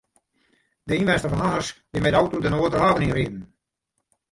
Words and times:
De 0.87 0.95
ynwenster 1.01 1.31
fan 1.33 1.43
Harns 1.49 1.69
wie 1.91 2.01
mei 2.03 2.13
de 2.15 2.21
auto 2.21 2.41
de 2.41 2.51
Noarderhaven 2.51 3.05
yn 3.05 3.15
riden. 3.17 3.41